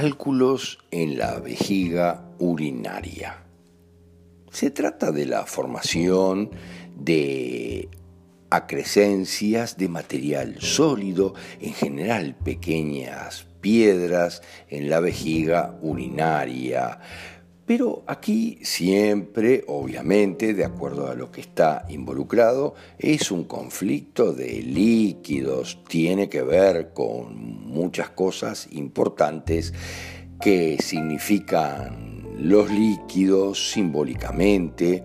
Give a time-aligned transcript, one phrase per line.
[0.00, 3.42] Cálculos en la vejiga urinaria.
[4.48, 6.52] Se trata de la formación
[6.94, 7.88] de
[8.48, 17.00] acrescencias de material sólido, en general pequeñas piedras en la vejiga urinaria,
[17.68, 24.62] pero aquí siempre, obviamente, de acuerdo a lo que está involucrado, es un conflicto de
[24.62, 27.36] líquidos, tiene que ver con
[27.66, 29.74] muchas cosas importantes
[30.40, 35.04] que significan los líquidos simbólicamente,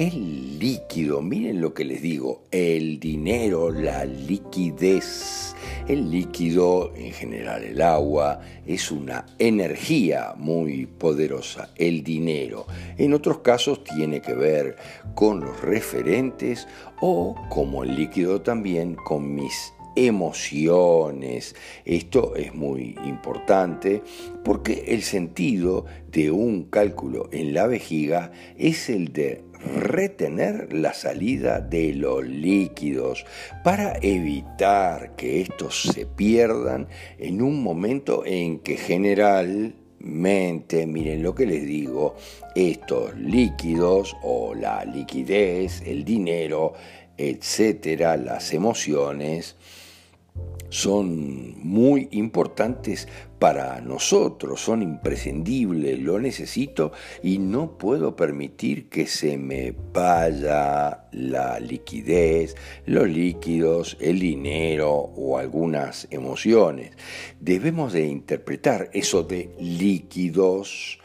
[0.00, 5.54] el líquido, miren lo que les digo, el dinero, la liquidez.
[5.88, 12.66] El líquido, en general el agua, es una energía muy poderosa, el dinero.
[12.96, 14.76] En otros casos tiene que ver
[15.14, 16.66] con los referentes
[17.02, 19.74] o, como el líquido también, con mis
[20.06, 21.54] emociones.
[21.84, 24.02] Esto es muy importante
[24.44, 31.60] porque el sentido de un cálculo en la vejiga es el de retener la salida
[31.60, 33.26] de los líquidos
[33.62, 36.88] para evitar que estos se pierdan
[37.18, 42.16] en un momento en que generalmente, miren lo que les digo,
[42.54, 46.72] estos líquidos o la liquidez, el dinero,
[47.18, 49.56] etcétera, las emociones,
[50.70, 53.06] son muy importantes
[53.38, 56.92] para nosotros, son imprescindibles, lo necesito
[57.22, 62.54] y no puedo permitir que se me vaya la liquidez,
[62.86, 66.92] los líquidos, el dinero o algunas emociones.
[67.40, 70.98] Debemos de interpretar eso de líquidos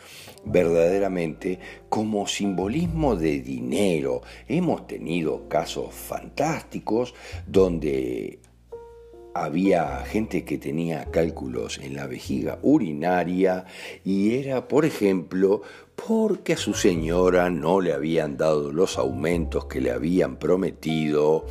[0.46, 4.22] verdaderamente como simbolismo de dinero.
[4.48, 7.16] Hemos tenido casos fantásticos
[7.48, 8.40] donde
[9.36, 13.66] había gente que tenía cálculos en la vejiga urinaria
[14.06, 15.62] y era, por ejemplo,
[15.96, 21.46] porque a su señora no le habían dado los aumentos que le habían prometido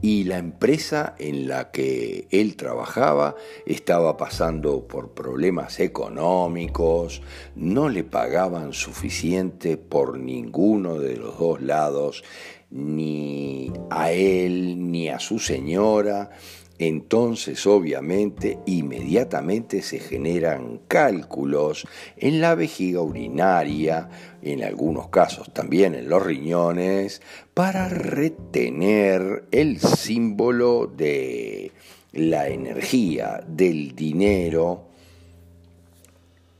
[0.00, 3.34] y la empresa en la que él trabajaba
[3.64, 7.22] estaba pasando por problemas económicos,
[7.56, 12.22] no le pagaban suficiente por ninguno de los dos lados,
[12.70, 16.30] ni a él ni a su señora,
[16.78, 21.86] entonces obviamente inmediatamente se generan cálculos
[22.16, 24.08] en la vejiga urinaria,
[24.42, 27.22] en algunos casos también en los riñones,
[27.54, 31.72] para retener el símbolo de
[32.12, 34.86] la energía, del dinero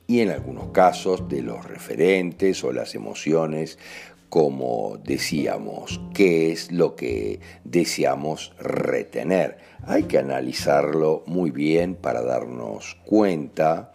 [0.06, 3.78] y en algunos casos de los referentes o las emociones
[4.28, 9.58] como decíamos, qué es lo que deseamos retener.
[9.86, 13.92] Hay que analizarlo muy bien para darnos cuenta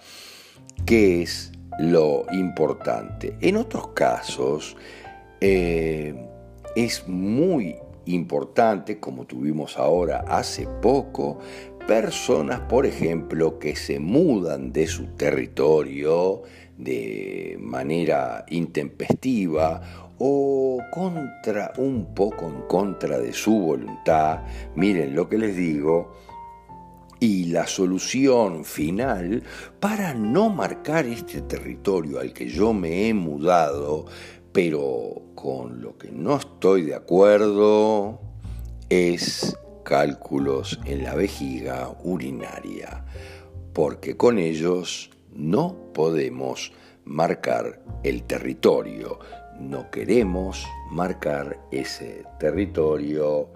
[0.85, 3.35] qué es lo importante.
[3.41, 4.77] En otros casos
[5.41, 6.15] eh,
[6.75, 7.75] es muy
[8.05, 11.39] importante, como tuvimos ahora hace poco,
[11.87, 16.43] personas, por ejemplo, que se mudan de su territorio
[16.77, 24.41] de manera intempestiva o contra un poco en contra de su voluntad,
[24.75, 26.13] miren lo que les digo,
[27.19, 29.41] y la solución final
[29.79, 34.05] para no marcar este territorio al que yo me he mudado,
[34.51, 38.19] pero con lo que no estoy de acuerdo,
[38.89, 43.05] es cálculos en la vejiga urinaria,
[43.73, 46.73] porque con ellos no podemos
[47.05, 49.19] marcar el territorio,
[49.61, 53.49] no queremos marcar ese territorio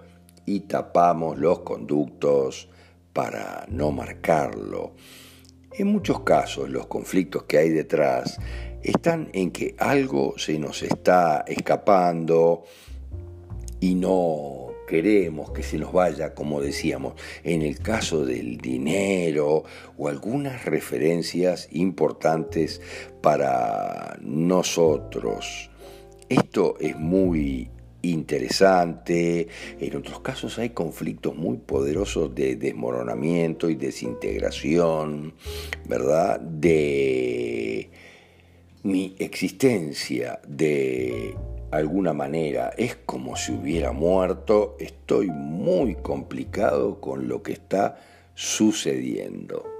[0.44, 2.68] y tapamos los conductos
[3.12, 4.94] para no marcarlo.
[5.72, 8.38] En muchos casos los conflictos que hay detrás
[8.82, 12.64] están en que algo se nos está escapando
[13.80, 19.64] y no queremos que se nos vaya, como decíamos, en el caso del dinero
[19.98, 22.80] o algunas referencias importantes
[23.20, 25.70] para nosotros.
[26.28, 27.70] Esto es muy
[28.02, 29.46] interesante.
[29.78, 35.34] En otros casos hay conflictos muy poderosos de desmoronamiento y desintegración,
[35.88, 36.40] ¿verdad?
[36.40, 37.90] De
[38.82, 41.36] mi existencia, de
[41.70, 44.76] alguna manera, es como si hubiera muerto.
[44.80, 48.00] Estoy muy complicado con lo que está
[48.34, 49.75] sucediendo.